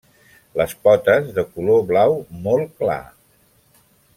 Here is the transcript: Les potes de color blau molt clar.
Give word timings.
Les 0.61 0.71
potes 0.87 1.29
de 1.35 1.43
color 1.57 1.85
blau 1.91 2.17
molt 2.47 2.75
clar. 2.81 2.99